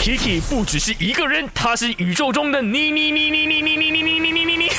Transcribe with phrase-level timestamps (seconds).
[0.00, 4.70] Kiki 不只是一个人，他是宇宙中的你你你你你你你你你你你你你，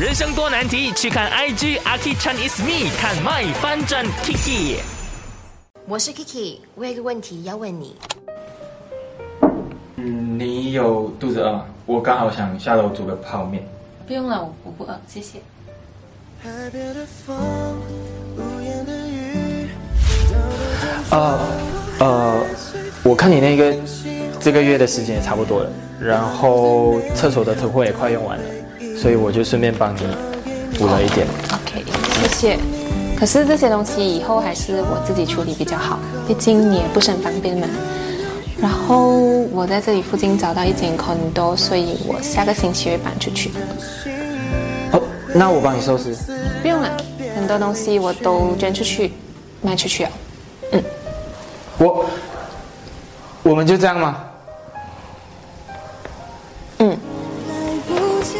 [0.00, 4.78] 人生多难题，去看 IG Aki Chan is me，看 My 翻转 Kiki。
[5.86, 7.94] 我是 Kiki，我有一个问题要问你。
[9.98, 11.64] 嗯，你有肚子饿吗？
[11.86, 13.64] 我刚好想下楼煮个泡面。
[14.08, 15.40] 不用了，我我不饿，谢谢。
[16.42, 16.68] 呃
[22.00, 22.43] 呃，
[23.04, 23.76] 我看你那个
[24.40, 28.44] 这个月的时间也差不多了，然后厕所的囤货也快用完了，
[28.96, 30.00] 所以我就顺便帮你
[30.78, 31.26] 补了一点。
[31.52, 31.84] OK，
[32.22, 32.58] 谢谢。
[33.14, 37.66] 可是这些东西以后还是我自己处理比较好，毕竟你也不是很方便嘛。
[38.58, 39.18] 然后
[39.52, 43.50] 我在这里附近找到一间 condo，所以我下个星期会搬出去。
[44.92, 45.02] 哦，
[45.34, 46.14] 那我帮你收拾。
[46.62, 46.96] 不用了，
[47.36, 49.12] 很多东西我都捐出去，
[49.60, 50.10] 卖出去了。
[50.72, 50.82] 嗯
[51.76, 52.06] 我
[53.44, 54.24] 我们就这样吗？
[56.78, 56.88] 嗯。
[56.88, 56.96] 来
[57.86, 58.38] 不及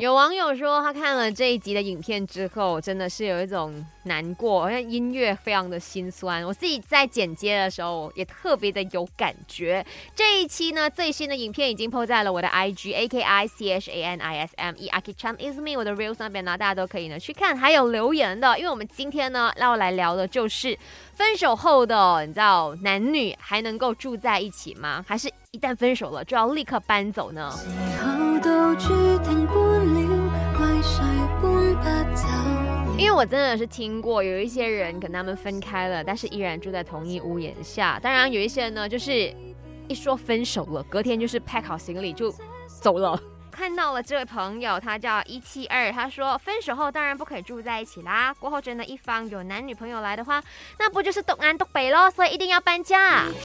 [0.00, 6.42] 有网友说，他看了这一集的影片之后，真的是有一种难过，好像音乐非常的心酸。
[6.42, 9.84] 我自己在剪接的时候也特别的有感觉。
[10.16, 15.12] 这一期呢，最新的影片已经 PO 在了我的 IG A K I C H A N I S M E Aki
[15.12, 18.58] Chan is me 我的 reels 那边呢，大家都可以呢去看，还有留言的。
[18.58, 20.78] 因为我们今天呢要来聊的就是
[21.12, 25.04] 分手后的，你知道男女还能够住在一起吗？
[25.06, 27.52] 还是一旦分手了就要立刻搬走呢？
[28.40, 28.88] 以後都注
[29.18, 31.02] 定搬了，為誰
[31.42, 32.26] 搬不走？
[32.98, 38.00] 因为我真的是听过有一些人跟他们分开了，但是依然住在同一屋檐下。
[38.02, 39.34] 当然，有一些人呢，就是
[39.88, 42.34] 一说分手了，隔天就是 pack 好行李就
[42.80, 43.20] 走了。
[43.50, 48.32] 看到了这位朋友，他叫一七二，他说分手后当然不可以住在一起啦。
[48.34, 50.42] 过后真的一方有男女朋友来的话，
[50.78, 52.10] 那不就是东安东北咯？
[52.10, 53.24] 所以一定要搬家。